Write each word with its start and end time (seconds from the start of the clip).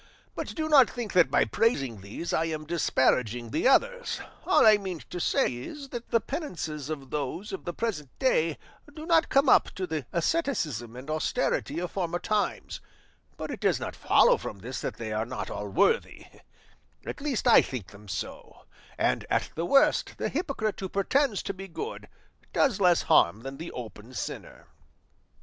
But 0.33 0.55
do 0.55 0.67
not 0.67 0.89
think 0.89 1.13
that 1.13 1.29
by 1.29 1.45
praising 1.45 2.01
these 2.01 2.33
I 2.33 2.45
am 2.45 2.65
disparaging 2.65 3.51
the 3.51 3.67
others; 3.67 4.19
all 4.47 4.65
I 4.65 4.77
mean 4.77 5.03
to 5.11 5.19
say 5.19 5.45
is 5.53 5.89
that 5.89 6.09
the 6.09 6.19
penances 6.19 6.89
of 6.89 7.11
those 7.11 7.53
of 7.53 7.65
the 7.65 7.71
present 7.73 8.09
day 8.17 8.57
do 8.95 9.05
not 9.05 9.29
come 9.29 9.47
up 9.47 9.69
to 9.75 9.85
the 9.85 10.07
asceticism 10.11 10.95
and 10.95 11.07
austerity 11.07 11.77
of 11.77 11.91
former 11.91 12.17
times; 12.17 12.81
but 13.37 13.51
it 13.51 13.59
does 13.59 13.79
not 13.79 13.95
follow 13.95 14.37
from 14.37 14.57
this 14.61 14.81
that 14.81 14.95
they 14.97 15.13
are 15.13 15.23
not 15.23 15.51
all 15.51 15.69
worthy; 15.69 16.25
at 17.05 17.21
least 17.21 17.47
I 17.47 17.61
think 17.61 17.91
them 17.91 18.07
so; 18.07 18.65
and 18.97 19.23
at 19.29 19.51
the 19.53 19.67
worst 19.67 20.15
the 20.17 20.29
hypocrite 20.29 20.79
who 20.79 20.89
pretends 20.89 21.43
to 21.43 21.53
be 21.53 21.67
good 21.67 22.07
does 22.53 22.81
less 22.81 23.03
harm 23.03 23.41
than 23.41 23.57
the 23.57 23.71
open 23.73 24.15
sinner." 24.15 24.65